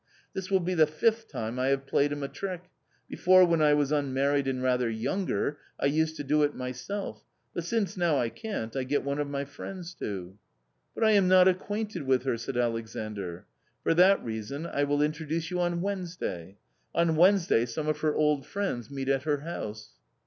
[0.33, 2.71] This will be the fifth time I have played him a trick;
[3.07, 7.23] before, when I was un married and rather younger, I used to do it myself,
[7.53, 10.39] but since now I can't, I get one of my friends to.""
[10.95, 13.45] But I am not acquainted with her," said Alexandr.
[13.83, 16.57] "For that reason I will introduce you on Wednesday.
[16.95, 19.91] On Wednesday some of her old friends meet at her house."